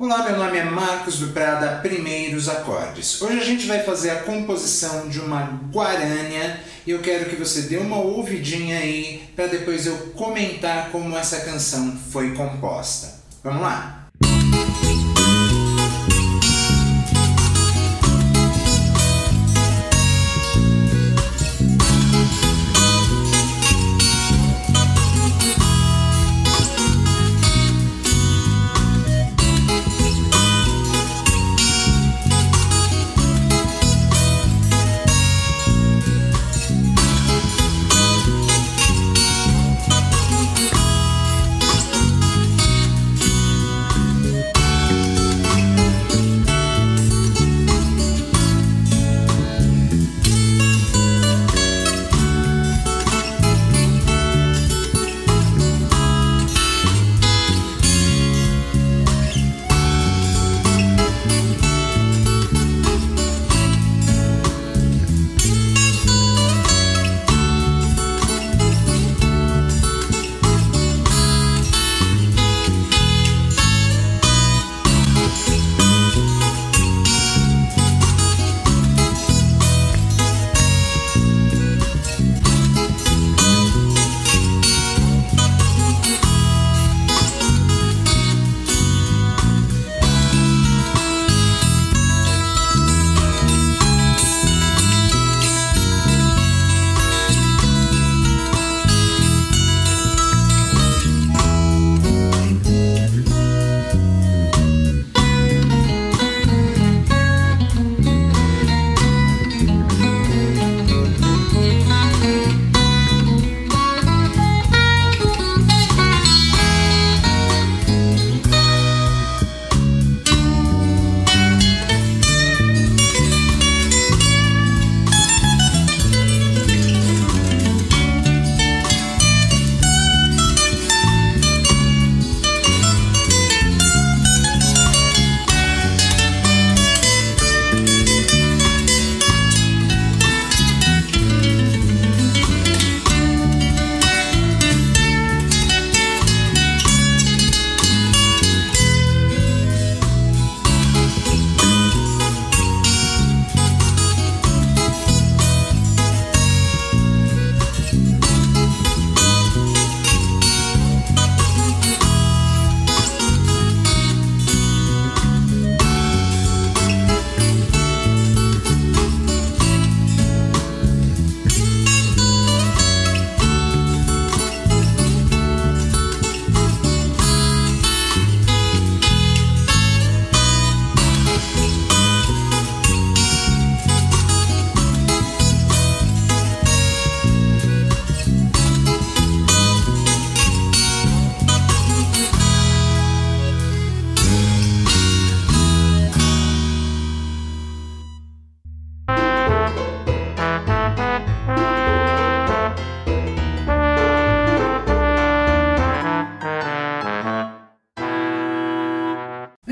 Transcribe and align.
Olá, 0.00 0.22
meu 0.22 0.38
nome 0.38 0.56
é 0.56 0.62
Marcos 0.62 1.18
do 1.18 1.32
Prada 1.32 1.80
Primeiros 1.82 2.48
Acordes. 2.48 3.20
Hoje 3.20 3.40
a 3.40 3.44
gente 3.44 3.66
vai 3.66 3.82
fazer 3.82 4.10
a 4.10 4.22
composição 4.22 5.08
de 5.08 5.18
uma 5.18 5.60
guarânia 5.72 6.60
e 6.86 6.92
eu 6.92 7.00
quero 7.00 7.28
que 7.28 7.34
você 7.34 7.62
dê 7.62 7.78
uma 7.78 7.96
ouvidinha 7.96 8.78
aí 8.78 9.28
para 9.34 9.48
depois 9.48 9.86
eu 9.86 9.96
comentar 10.14 10.92
como 10.92 11.18
essa 11.18 11.40
canção 11.40 11.98
foi 12.12 12.32
composta. 12.32 13.12
Vamos 13.42 13.60
lá? 13.60 13.97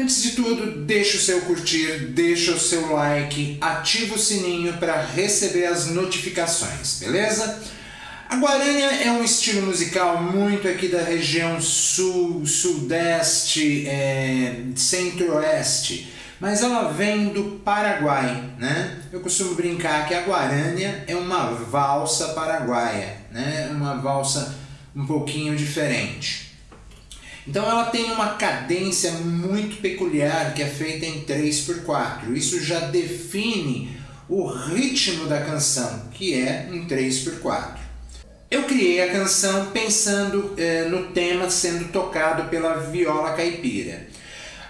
Antes 0.07 0.23
de 0.23 0.31
tudo, 0.37 0.85
deixa 0.85 1.17
o 1.17 1.21
seu 1.21 1.41
curtir, 1.41 2.11
deixa 2.11 2.53
o 2.53 2.61
seu 2.61 2.93
like, 2.93 3.59
ativa 3.61 4.15
o 4.15 4.19
sininho 4.19 4.75
para 4.75 5.05
receber 5.05 5.67
as 5.67 5.89
notificações, 5.89 7.01
beleza? 7.01 7.61
A 8.29 8.37
Guarânia 8.37 8.87
é 9.03 9.11
um 9.11 9.25
estilo 9.25 9.67
musical 9.67 10.23
muito 10.23 10.69
aqui 10.69 10.87
da 10.87 11.03
região 11.03 11.61
sul, 11.61 12.47
sudeste, 12.47 13.85
é, 13.89 14.67
centro-oeste, 14.77 16.13
mas 16.39 16.63
ela 16.63 16.93
vem 16.93 17.31
do 17.31 17.61
Paraguai, 17.65 18.45
né? 18.61 19.01
Eu 19.11 19.19
costumo 19.19 19.57
brincar 19.57 20.07
que 20.07 20.15
a 20.15 20.23
Guarânia 20.23 21.03
é 21.09 21.17
uma 21.17 21.47
valsa 21.47 22.29
paraguaia, 22.29 23.23
né? 23.33 23.71
Uma 23.73 23.97
valsa 23.97 24.55
um 24.95 25.05
pouquinho 25.05 25.57
diferente. 25.57 26.46
Então 27.47 27.65
ela 27.65 27.85
tem 27.87 28.11
uma 28.11 28.35
cadência 28.35 29.13
muito 29.13 29.81
peculiar 29.81 30.53
que 30.55 30.63
é 30.63 30.67
feita 30.67 31.07
em 31.07 31.25
3x4. 31.25 32.35
Isso 32.35 32.61
já 32.63 32.81
define 32.81 33.97
o 34.29 34.47
ritmo 34.47 35.27
da 35.27 35.41
canção, 35.41 36.09
que 36.13 36.35
é 36.35 36.69
em 36.73 36.87
3x4. 36.87 37.77
Eu 38.51 38.65
criei 38.65 39.03
a 39.03 39.13
canção 39.13 39.67
pensando 39.67 40.55
eh, 40.57 40.87
no 40.89 41.09
tema 41.09 41.49
sendo 41.51 41.91
tocado 41.93 42.49
pela 42.49 42.75
viola 42.75 43.33
caipira. 43.33 44.07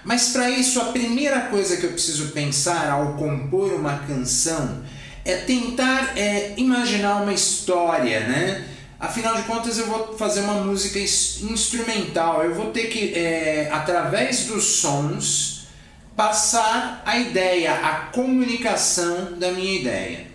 Mas 0.05 0.29
para 0.29 0.49
isso, 0.49 0.81
a 0.81 0.93
primeira 0.93 1.43
coisa 1.43 1.77
que 1.77 1.85
eu 1.85 1.93
preciso 1.93 2.29
pensar 2.29 2.91
ao 2.91 3.15
compor 3.15 3.73
uma 3.73 3.99
canção 3.99 4.83
é 5.25 5.35
tentar 5.35 6.17
é, 6.17 6.55
imaginar 6.57 7.23
uma 7.23 7.33
história, 7.33 8.21
né? 8.21 8.65
Afinal 9.07 9.37
de 9.37 9.45
contas, 9.45 9.79
eu 9.79 9.87
vou 9.87 10.19
fazer 10.19 10.41
uma 10.41 10.55
música 10.55 10.99
instrumental. 10.99 12.43
Eu 12.43 12.57
vou 12.57 12.73
ter 12.73 12.89
que, 12.89 13.15
é, 13.15 13.69
através 13.71 14.47
dos 14.47 14.65
sons, 14.65 15.69
passar 16.17 17.03
a 17.07 17.17
ideia, 17.17 17.73
a 17.73 17.95
comunicação 18.11 19.39
da 19.39 19.53
minha 19.53 19.79
ideia. 19.79 20.27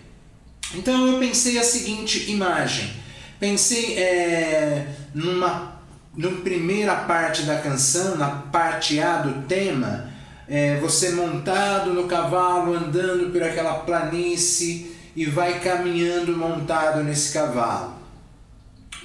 Então 0.74 1.06
eu 1.06 1.18
pensei 1.18 1.58
a 1.58 1.62
seguinte 1.62 2.30
imagem. 2.30 2.90
Pensei 3.38 3.98
é, 3.98 4.86
numa, 5.12 5.78
numa 6.16 6.40
primeira 6.40 6.96
parte 6.96 7.42
da 7.42 7.58
canção, 7.58 8.16
na 8.16 8.30
parte 8.30 8.98
A 8.98 9.18
do 9.18 9.46
tema, 9.46 10.08
é, 10.48 10.76
você 10.76 11.10
montado 11.10 11.92
no 11.92 12.08
cavalo, 12.08 12.74
andando 12.74 13.30
por 13.30 13.42
aquela 13.42 13.80
planície 13.80 14.96
e 15.14 15.26
vai 15.26 15.60
caminhando 15.60 16.34
montado 16.34 17.02
nesse 17.04 17.34
cavalo. 17.34 18.01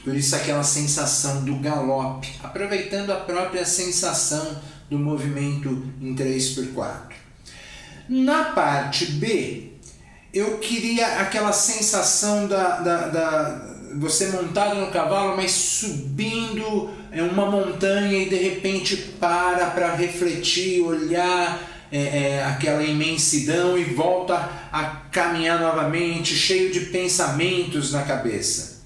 Por 0.08 0.16
isso 0.16 0.38
aquela 0.38 0.64
sensação 0.64 1.44
do 1.44 1.56
galope, 1.56 2.30
aproveitando 2.42 3.12
a 3.12 3.18
própria 3.18 3.66
sensação 3.66 4.58
do 4.90 4.98
movimento 4.98 5.86
em 6.02 6.16
3x4. 6.16 7.12
Na 8.08 8.46
parte 8.46 9.06
B, 9.08 9.72
eu 10.34 10.60
queria 10.60 11.20
aquela 11.20 11.52
sensação 11.52 12.48
da, 12.48 12.80
da, 12.80 13.08
da 13.10 13.76
você 14.00 14.28
montado 14.28 14.80
no 14.80 14.92
cavalo, 14.92 15.36
mas 15.36 15.52
subindo 15.52 16.90
é, 17.12 17.22
uma 17.22 17.52
montanha 17.52 18.18
e 18.18 18.30
de 18.30 18.38
repente 18.38 18.96
para 19.20 19.72
para 19.72 19.94
refletir, 19.94 20.84
olhar 20.84 21.62
é, 21.92 22.00
é, 22.00 22.44
aquela 22.46 22.82
imensidão 22.82 23.78
e 23.78 23.84
volta 23.84 24.36
a 24.72 24.86
caminhar 25.12 25.60
novamente, 25.60 26.34
cheio 26.34 26.72
de 26.72 26.80
pensamentos 26.86 27.92
na 27.92 28.04
cabeça. 28.04 28.77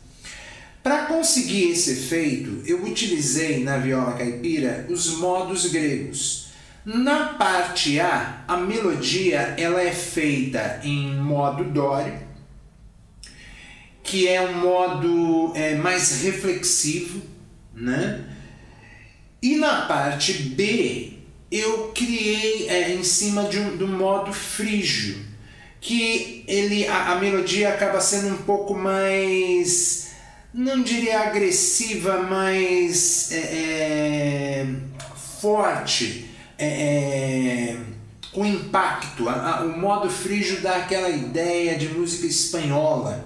Para 0.84 1.06
conseguir 1.06 1.72
esse 1.72 1.92
efeito, 1.92 2.64
eu 2.66 2.84
utilizei 2.84 3.64
na 3.64 3.78
viola 3.78 4.14
caipira 4.14 4.88
os 4.90 5.18
modos 5.18 5.68
gregos. 5.68 6.48
Na 6.84 7.36
parte 7.36 8.00
A, 8.00 8.44
a 8.48 8.58
melodia 8.58 9.54
ela 9.58 9.82
é 9.82 9.92
feita 9.92 10.82
em 10.84 11.16
modo 11.16 11.66
dório, 11.66 12.20
que 14.02 14.28
é 14.28 14.42
um 14.42 14.54
modo 14.56 15.54
é, 15.56 15.76
mais 15.76 16.24
reflexivo, 16.24 17.22
né? 17.76 18.26
E 19.44 19.58
na 19.58 19.86
parte 19.86 20.34
B, 20.34 21.14
eu 21.52 21.92
criei 21.94 22.70
é, 22.70 22.94
em 22.94 23.04
cima 23.04 23.44
de 23.44 23.60
um, 23.60 23.78
do 23.78 23.88
modo 23.88 24.34
frígio, 24.34 25.20
que 25.80 26.44
ele 26.48 26.88
a, 26.88 27.12
a 27.12 27.16
melodia 27.16 27.70
acaba 27.70 28.00
sendo 28.00 28.30
um 28.34 28.38
pouco 28.38 28.74
mais, 28.74 30.11
não 30.54 30.84
diria 30.84 31.22
agressiva, 31.22 32.24
mas 32.24 33.32
é, 33.32 33.38
é, 33.38 34.68
forte 35.42 36.30
é, 36.58 36.68
é, 36.68 37.78
com 38.34 38.46
impacto. 38.46 39.30
A, 39.30 39.60
a, 39.60 39.62
o 39.64 39.80
modo 39.80 40.10
frígio 40.10 40.62
dá 40.62 40.78
aquela 40.78 41.10
ideia 41.10 41.78
de 41.78 41.90
música 41.90 42.26
espanhola. 42.26 43.26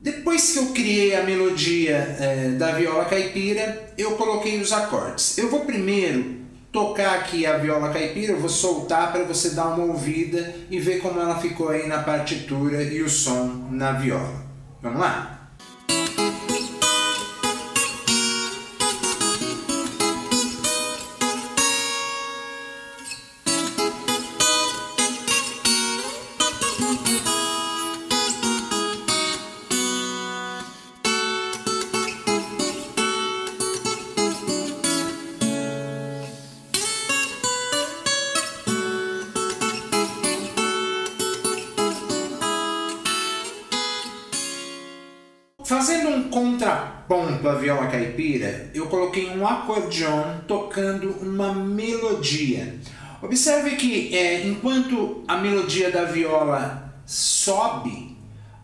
Depois 0.00 0.52
que 0.52 0.58
eu 0.58 0.66
criei 0.66 1.16
a 1.16 1.22
melodia 1.22 1.96
é, 2.20 2.48
da 2.50 2.72
viola 2.72 3.06
caipira, 3.06 3.94
eu 3.96 4.16
coloquei 4.16 4.60
os 4.60 4.72
acordes. 4.72 5.38
Eu 5.38 5.48
vou 5.48 5.60
primeiro 5.60 6.42
tocar 6.70 7.14
aqui 7.14 7.46
a 7.46 7.56
viola 7.56 7.90
caipira, 7.90 8.32
eu 8.32 8.40
vou 8.40 8.48
soltar 8.48 9.12
para 9.12 9.22
você 9.22 9.50
dar 9.50 9.68
uma 9.68 9.84
ouvida 9.84 10.54
e 10.68 10.80
ver 10.80 10.98
como 11.00 11.20
ela 11.20 11.38
ficou 11.38 11.68
aí 11.68 11.86
na 11.86 12.02
partitura 12.02 12.82
e 12.82 13.00
o 13.00 13.08
som 13.08 13.68
na 13.70 13.92
viola. 13.92 14.44
Vamos 14.82 15.00
lá? 15.00 15.43
Contraponto 46.34 47.48
à 47.48 47.54
viola 47.54 47.86
caipira, 47.86 48.68
eu 48.74 48.86
coloquei 48.86 49.30
um 49.30 49.46
acordeon 49.46 50.40
tocando 50.48 51.10
uma 51.22 51.54
melodia. 51.54 52.74
Observe 53.22 53.76
que 53.76 54.12
é, 54.12 54.44
enquanto 54.44 55.22
a 55.28 55.36
melodia 55.36 55.92
da 55.92 56.04
viola 56.04 56.92
sobe, 57.06 58.16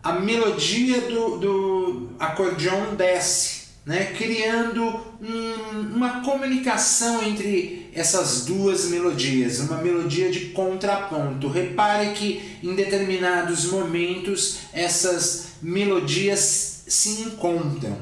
a 0.03 0.13
melodia 0.19 0.99
do, 1.01 1.37
do 1.37 2.09
acordeon 2.19 2.95
desce, 2.97 3.67
né? 3.85 4.13
criando 4.17 4.83
um, 5.21 5.95
uma 5.95 6.21
comunicação 6.21 7.23
entre 7.23 7.89
essas 7.93 8.45
duas 8.45 8.89
melodias, 8.89 9.61
uma 9.61 9.77
melodia 9.77 10.29
de 10.29 10.47
contraponto. 10.47 11.47
Repare 11.47 12.11
que 12.11 12.59
em 12.61 12.75
determinados 12.75 13.65
momentos 13.65 14.59
essas 14.73 15.53
melodias 15.61 16.70
se 16.91 17.21
encontram. 17.21 17.95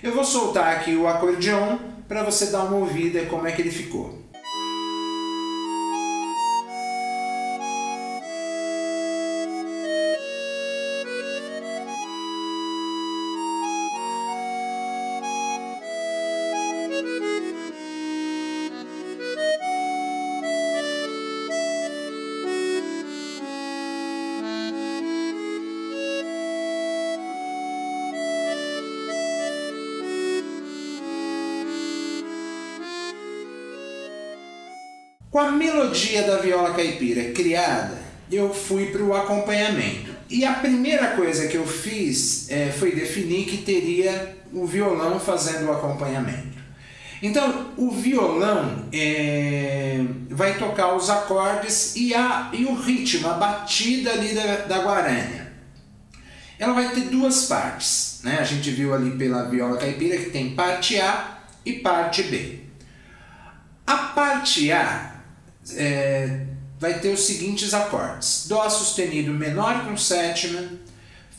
Eu 0.00 0.14
vou 0.14 0.24
soltar 0.24 0.76
aqui 0.76 0.94
o 0.94 1.08
acordeon 1.08 1.76
para 2.06 2.22
você 2.22 2.46
dar 2.46 2.64
uma 2.64 2.76
ouvida 2.76 3.26
como 3.26 3.48
é 3.48 3.52
que 3.52 3.60
ele 3.60 3.70
ficou. 3.70 4.21
Com 35.32 35.40
a 35.40 35.50
melodia 35.50 36.24
da 36.24 36.36
viola 36.36 36.74
caipira 36.74 37.32
criada, 37.32 37.98
eu 38.30 38.52
fui 38.52 38.90
para 38.92 39.02
o 39.02 39.16
acompanhamento. 39.16 40.14
E 40.28 40.44
a 40.44 40.52
primeira 40.52 41.16
coisa 41.16 41.48
que 41.48 41.56
eu 41.56 41.66
fiz 41.66 42.50
é, 42.50 42.70
foi 42.70 42.94
definir 42.94 43.46
que 43.46 43.56
teria 43.56 44.36
o 44.52 44.66
violão 44.66 45.18
fazendo 45.18 45.68
o 45.68 45.72
acompanhamento. 45.72 46.58
Então, 47.22 47.72
o 47.78 47.90
violão 47.90 48.84
é, 48.92 50.04
vai 50.28 50.58
tocar 50.58 50.94
os 50.94 51.08
acordes 51.08 51.96
e, 51.96 52.14
a, 52.14 52.50
e 52.52 52.66
o 52.66 52.74
ritmo, 52.74 53.26
a 53.30 53.32
batida 53.32 54.12
ali 54.12 54.34
da, 54.34 54.56
da 54.56 54.78
guaranha. 54.80 55.50
Ela 56.58 56.74
vai 56.74 56.90
ter 56.90 57.08
duas 57.08 57.46
partes. 57.46 58.20
Né? 58.22 58.36
A 58.38 58.44
gente 58.44 58.70
viu 58.70 58.92
ali 58.92 59.12
pela 59.12 59.48
viola 59.48 59.78
caipira 59.78 60.18
que 60.18 60.28
tem 60.28 60.50
parte 60.50 61.00
A 61.00 61.38
e 61.64 61.72
parte 61.72 62.22
B. 62.24 62.58
A 63.86 63.96
parte 63.96 64.70
A 64.70 65.11
é, 65.70 66.46
vai 66.78 66.98
ter 66.98 67.12
os 67.12 67.20
seguintes 67.20 67.72
acordes: 67.72 68.46
Dó 68.48 68.68
sustenido 68.68 69.32
menor 69.32 69.84
com 69.84 69.96
sétima, 69.96 70.68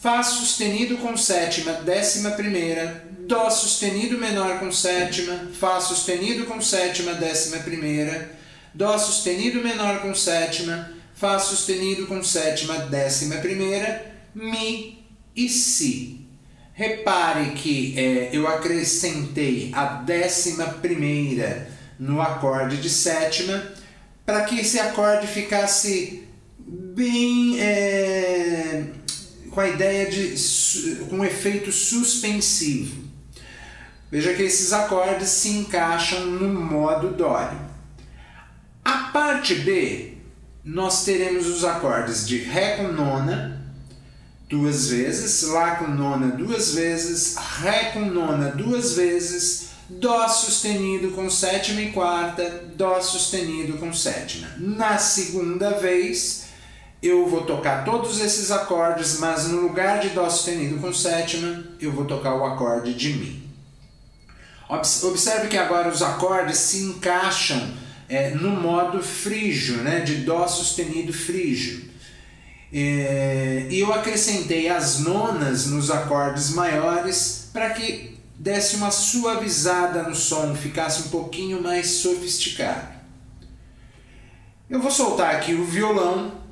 Fá 0.02 0.22
sustenido 0.22 0.98
com 0.98 1.16
sétima, 1.16 1.74
décima 1.74 2.32
primeira, 2.32 3.06
Dó 3.28 3.50
sustenido 3.50 4.18
menor 4.18 4.60
com 4.60 4.72
sétima, 4.72 5.50
Fá 5.60 5.80
sustenido 5.80 6.46
com 6.46 6.62
sétima, 6.62 7.14
décima 7.14 7.58
primeira, 7.58 8.32
Dó 8.74 8.98
sustenido 8.98 9.62
menor 9.62 10.02
com 10.02 10.14
sétima, 10.16 10.92
Fá 11.16 11.40
sustenido 11.40 12.08
com 12.08 12.24
sétima, 12.24 12.80
décima 12.80 13.36
primeira, 13.38 14.14
Mi 14.34 15.06
e 15.36 15.48
Si. 15.50 16.20
Repare 16.74 17.52
que 17.52 17.94
é, 17.98 18.30
eu 18.34 18.48
acrescentei 18.48 19.72
a 19.74 19.86
décima 19.86 20.66
primeira 20.66 21.68
no 22.00 22.20
acorde 22.20 22.78
de 22.78 22.90
sétima 22.90 23.64
para 24.26 24.44
que 24.44 24.60
esse 24.60 24.80
acorde 24.80 25.28
ficasse 25.28 26.28
bem 26.58 27.60
é, 27.60 28.86
com 29.50 29.60
a 29.60 29.68
ideia 29.68 30.10
de 30.10 30.36
com 31.10 31.18
um 31.18 31.26
efeito 31.26 31.72
suspensivo. 31.72 33.04
Veja 34.12 34.34
que 34.34 34.44
esses 34.44 34.72
acordes 34.72 35.30
se 35.30 35.50
encaixam 35.50 36.26
no 36.26 36.48
modo 36.48 37.10
dório. 37.10 37.60
A 38.86 39.10
parte 39.12 39.56
B, 39.56 40.18
nós 40.64 41.04
teremos 41.04 41.48
os 41.48 41.64
acordes 41.64 42.28
de 42.28 42.38
Ré 42.38 42.78
com 42.78 42.90
nona 42.90 43.62
duas 44.48 44.88
vezes, 44.88 45.42
Lá 45.50 45.78
com 45.78 45.88
nona 45.88 46.28
duas 46.28 46.76
vezes, 46.76 47.36
Ré 47.36 47.92
com 47.92 48.02
nona 48.06 48.52
duas 48.52 48.94
vezes, 48.94 49.70
Dó 49.90 50.28
sustenido 50.28 51.12
com 51.12 51.30
sétima 51.30 51.82
e 51.82 51.92
quarta, 51.92 52.72
Dó 52.76 53.02
sustenido 53.02 53.78
com 53.78 53.94
sétima. 53.94 54.48
Na 54.58 54.98
segunda 54.98 55.72
vez, 55.72 56.46
eu 57.02 57.28
vou 57.28 57.42
tocar 57.42 57.84
todos 57.84 58.22
esses 58.22 58.50
acordes, 58.50 59.20
mas 59.20 59.48
no 59.48 59.62
lugar 59.62 60.00
de 60.00 60.10
Dó 60.10 60.30
sustenido 60.30 60.80
com 60.80 60.94
sétima, 60.94 61.66
eu 61.80 61.92
vou 61.92 62.06
tocar 62.06 62.36
o 62.36 62.46
acorde 62.46 62.94
de 62.94 63.14
Mi. 63.14 63.44
Observe 64.70 65.50
que 65.50 65.58
agora 65.58 65.90
os 65.90 66.02
acordes 66.02 66.58
se 66.58 66.84
encaixam 66.84 67.74
é, 68.08 68.30
no 68.32 68.50
modo 68.50 69.04
frígio, 69.04 69.78
né, 69.78 70.00
de 70.00 70.18
Dó 70.18 70.48
sustenido 70.48 71.12
frígio. 71.12 71.92
É, 72.72 73.68
e 73.70 73.82
eu 73.82 73.94
acrescentei 73.94 74.68
as 74.70 75.00
nonas 75.00 75.68
nos 75.68 75.92
acordes 75.92 76.52
maiores 76.52 77.50
para 77.54 77.70
que 77.72 78.13
desse 78.44 78.76
uma 78.76 78.92
suavizada 78.92 80.04
no 80.04 80.14
som, 80.14 80.54
ficasse 80.54 81.04
um 81.04 81.10
pouquinho 81.10 81.64
mais 81.64 81.88
sofisticado. 81.88 82.90
Eu 84.70 84.82
vou 84.82 84.92
soltar 84.92 85.34
aqui 85.36 85.54
o 85.54 85.64
violão. 85.64 86.44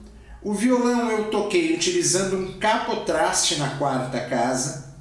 O 0.41 0.53
violão 0.53 1.11
eu 1.11 1.29
toquei 1.29 1.75
utilizando 1.75 2.37
um 2.37 2.57
capotraste 2.57 3.57
na 3.57 3.75
quarta 3.75 4.21
casa. 4.21 4.95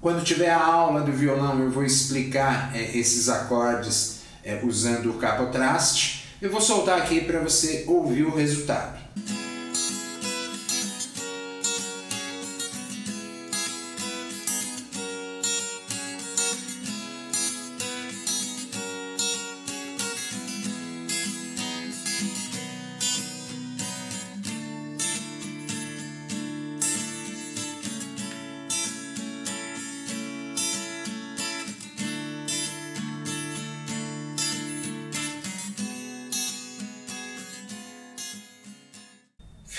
Quando 0.00 0.24
tiver 0.24 0.48
a 0.48 0.64
aula 0.64 1.02
do 1.02 1.12
violão 1.12 1.60
eu 1.60 1.70
vou 1.70 1.84
explicar 1.84 2.74
é, 2.74 2.96
esses 2.96 3.28
acordes 3.28 4.20
é, 4.42 4.62
usando 4.64 5.10
o 5.10 5.18
capotraste. 5.18 6.26
Eu 6.40 6.50
vou 6.50 6.60
soltar 6.60 7.02
aqui 7.02 7.20
para 7.20 7.40
você 7.40 7.84
ouvir 7.86 8.22
o 8.22 8.34
resultado. 8.34 8.98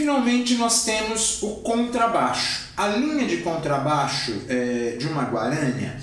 Finalmente 0.06 0.54
nós 0.54 0.86
temos 0.86 1.42
o 1.42 1.48
contrabaixo. 1.62 2.68
A 2.78 2.90
linha 2.90 3.26
de 3.26 3.38
contrabaixo 3.38 4.40
é, 4.48 4.98
de 5.00 5.08
uma 5.08 5.24
guarânia 5.24 5.98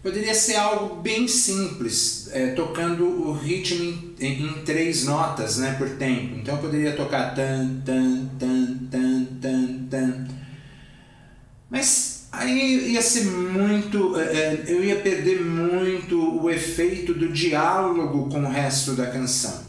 poderia 0.00 0.32
ser 0.32 0.54
algo 0.54 1.02
bem 1.02 1.26
simples, 1.26 2.28
é, 2.30 2.52
tocando 2.52 3.04
o 3.04 3.32
ritmo 3.32 3.82
em, 3.82 4.14
em, 4.20 4.46
em, 4.46 4.52
três 4.64 5.04
notas 5.04 5.56
né, 5.58 5.74
por 5.76 5.88
tempo. 5.96 6.36
Então 6.36 6.54
eu 6.54 6.60
poderia 6.60 6.92
tocar 6.92 7.34
tan, 7.34 7.80
tan, 7.84 8.28
tan, 8.38 8.78
tan, 8.92 9.24
tan, 9.42 9.88
tan. 9.90 10.28
Mas 11.68 12.28
aí 12.30 12.92
ia 12.92 13.02
ser 13.02 13.24
muito. 13.24 14.16
É, 14.20 14.22
é 14.22 14.64
eu 14.68 14.84
ia 14.84 15.00
perder 15.00 15.44
muito 15.44 16.44
o 16.44 16.48
efeito 16.48 17.12
do 17.12 17.32
diálogo 17.32 18.28
com 18.28 18.40
o 18.40 18.48
resto 18.48 18.92
da 18.92 19.08
canção. 19.08 19.66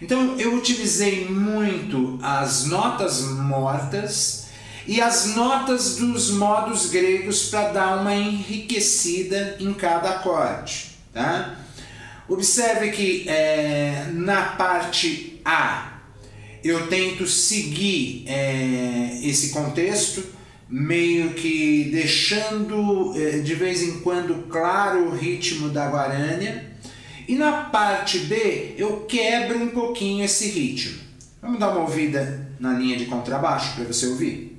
Então 0.00 0.38
eu 0.38 0.54
utilizei 0.54 1.26
muito 1.28 2.18
as 2.22 2.66
notas 2.66 3.22
mortas 3.22 4.46
e 4.86 5.00
as 5.00 5.34
notas 5.34 5.96
dos 5.96 6.30
modos 6.30 6.90
gregos 6.90 7.48
para 7.48 7.72
dar 7.72 8.00
uma 8.00 8.14
enriquecida 8.14 9.56
em 9.58 9.72
cada 9.72 10.10
acorde. 10.10 10.96
Tá? 11.12 11.56
Observe 12.28 12.90
que 12.90 13.28
é, 13.28 14.08
na 14.12 14.42
parte 14.42 15.40
A 15.44 15.92
eu 16.62 16.88
tento 16.88 17.26
seguir 17.26 18.24
é, 18.26 19.20
esse 19.22 19.50
contexto, 19.50 20.24
meio 20.68 21.30
que 21.34 21.90
deixando 21.92 23.14
é, 23.16 23.38
de 23.38 23.54
vez 23.54 23.82
em 23.82 24.00
quando 24.00 24.48
claro 24.48 25.06
o 25.06 25.16
ritmo 25.16 25.68
da 25.68 25.88
guarânia 25.88 26.75
e 27.28 27.34
na 27.34 27.64
parte 27.64 28.20
B 28.20 28.74
eu 28.76 29.04
quebro 29.06 29.62
um 29.62 29.68
pouquinho 29.68 30.24
esse 30.24 30.48
ritmo. 30.48 31.00
Vamos 31.42 31.60
dar 31.60 31.70
uma 31.70 31.80
ouvida 31.80 32.48
na 32.58 32.72
linha 32.72 32.96
de 32.96 33.06
contrabaixo 33.06 33.74
para 33.74 33.84
você 33.84 34.06
ouvir? 34.06 34.55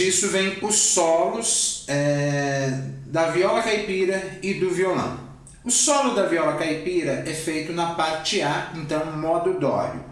Disso, 0.00 0.28
vem 0.28 0.56
os 0.62 0.76
solos 0.76 1.84
é, 1.86 2.72
da 3.06 3.30
viola 3.30 3.62
caipira 3.62 4.38
e 4.42 4.54
do 4.54 4.70
violão. 4.70 5.20
O 5.62 5.70
solo 5.70 6.14
da 6.14 6.24
viola 6.24 6.54
caipira 6.54 7.22
é 7.26 7.34
feito 7.34 7.70
na 7.74 7.94
parte 7.94 8.40
A, 8.40 8.72
então 8.74 9.12
modo 9.18 9.58
dório. 9.60 10.02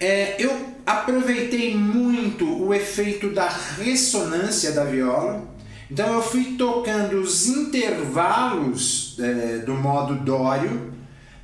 É, 0.00 0.36
eu 0.38 0.74
aproveitei 0.86 1.76
muito 1.76 2.46
o 2.64 2.72
efeito 2.72 3.28
da 3.28 3.46
ressonância 3.46 4.72
da 4.72 4.84
viola, 4.84 5.46
então 5.90 6.14
eu 6.14 6.22
fui 6.22 6.54
tocando 6.56 7.20
os 7.20 7.46
intervalos 7.46 9.18
é, 9.20 9.58
do 9.58 9.74
modo 9.74 10.14
dório, 10.14 10.94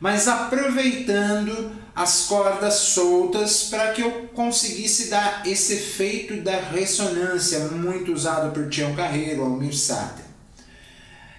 mas 0.00 0.26
aproveitando 0.26 1.72
as 1.96 2.26
cordas 2.26 2.74
soltas 2.74 3.64
para 3.70 3.92
que 3.92 4.02
eu 4.02 4.28
conseguisse 4.34 5.08
dar 5.08 5.46
esse 5.46 5.72
efeito 5.72 6.36
da 6.42 6.60
ressonância 6.60 7.58
muito 7.68 8.12
usado 8.12 8.52
por 8.52 8.68
Tião 8.68 8.94
Carreiro, 8.94 9.42
Almir 9.42 9.74
Sater. 9.74 10.26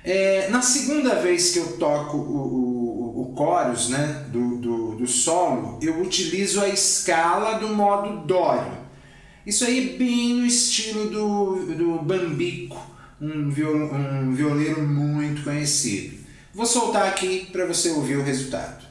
É, 0.04 0.48
na 0.50 0.64
segunda 0.64 1.14
vez 1.14 1.52
que 1.52 1.60
eu 1.60 1.78
toco 1.78 2.18
o, 2.18 2.22
o, 2.22 3.34
o 3.34 3.36
chorus 3.38 3.90
né, 3.90 4.26
do, 4.32 4.58
do, 4.58 4.96
do, 4.96 5.06
solo, 5.06 5.78
eu 5.80 6.02
utilizo 6.02 6.60
a 6.60 6.68
escala 6.68 7.60
do 7.60 7.70
modo 7.70 8.26
dório. 8.26 8.80
Isso 9.46 9.64
aí 9.64 9.94
é 9.94 9.98
bem 9.98 10.34
no 10.34 10.46
estilo 10.46 11.08
do, 11.12 11.76
do 11.76 12.00
Bambico, 12.00 12.82
um, 13.22 13.52
viol, 13.52 13.94
um 13.94 14.34
violeiro 14.34 14.82
muito 14.82 15.44
conhecido. 15.44 16.18
Vou 16.52 16.66
soltar 16.66 17.08
aqui 17.08 17.48
para 17.52 17.68
você 17.68 17.92
ouvir 17.92 18.18
o 18.18 18.24
resultado. 18.24 18.87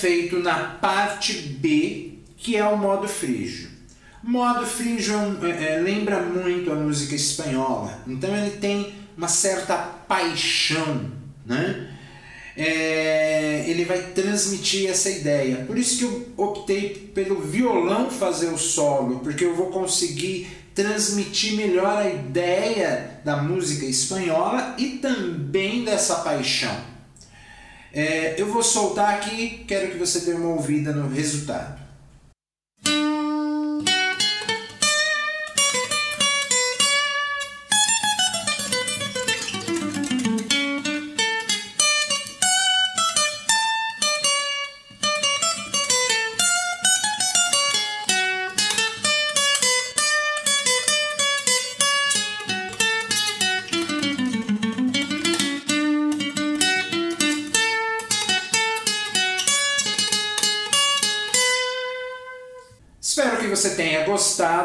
Feito 0.00 0.38
na 0.38 0.78
parte 0.80 1.34
B, 1.34 2.14
que 2.36 2.56
é 2.56 2.64
o 2.64 2.76
modo 2.76 3.06
frígio. 3.06 3.68
Modo 4.22 4.66
frígio 4.66 5.14
é, 5.42 5.74
é, 5.74 5.80
lembra 5.80 6.20
muito 6.20 6.72
a 6.72 6.74
música 6.74 7.14
espanhola, 7.14 8.02
então 8.06 8.34
ele 8.36 8.52
tem 8.52 8.94
uma 9.16 9.28
certa 9.28 9.76
paixão, 9.76 11.10
né? 11.44 11.88
É, 12.56 13.64
ele 13.68 13.84
vai 13.84 13.98
transmitir 14.14 14.90
essa 14.90 15.08
ideia. 15.08 15.64
Por 15.66 15.78
isso 15.78 15.98
que 15.98 16.04
eu 16.04 16.28
optei 16.36 17.10
pelo 17.14 17.40
violão 17.40 18.10
fazer 18.10 18.48
o 18.48 18.58
solo, 18.58 19.20
porque 19.20 19.44
eu 19.44 19.54
vou 19.54 19.66
conseguir 19.66 20.48
transmitir 20.74 21.54
melhor 21.54 21.98
a 21.98 22.08
ideia 22.08 23.20
da 23.24 23.36
música 23.38 23.86
espanhola 23.86 24.74
e 24.78 24.98
também 24.98 25.84
dessa 25.84 26.16
paixão. 26.16 26.89
É, 27.92 28.40
eu 28.40 28.46
vou 28.46 28.62
soltar 28.62 29.14
aqui, 29.14 29.64
quero 29.66 29.90
que 29.90 29.98
você 29.98 30.20
dê 30.20 30.32
uma 30.32 30.50
ouvida 30.50 30.92
no 30.92 31.08
resultado. 31.08 31.79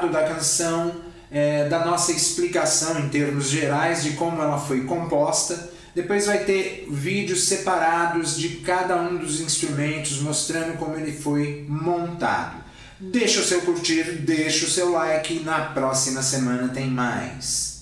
Da 0.10 0.24
canção. 0.24 1.06
é, 1.32 1.68
da 1.68 1.84
nossa 1.84 2.12
explicação 2.12 3.00
em 3.00 3.10
termos 3.10 3.50
gerais 3.50 4.04
de 4.04 4.12
como 4.12 4.42
ela 4.42 4.58
foi 4.58 4.86
composta. 4.86 5.72
Depois 5.94 6.26
vai 6.26 6.40
ter 6.46 6.88
vídeos 6.90 7.44
separados 7.44 8.38
de 8.38 8.50
cada 8.58 8.96
um 9.02 9.18
dos 9.18 9.42
instrumentos 9.42 10.22
mostrando 10.22 10.78
como 10.78 10.96
ele 10.96 11.12
foi 11.12 11.66
montado. 11.68 12.64
Deixa 13.00 13.42
o 13.42 13.44
seu 13.44 13.62
curtir, 13.62 14.22
deixa 14.22 14.66
o 14.66 14.70
seu 14.70 14.92
like 14.92 15.40
na 15.40 15.60
próxima 15.66 16.22
semana 16.22 16.70
tem 16.70 16.88
mais. 16.88 17.75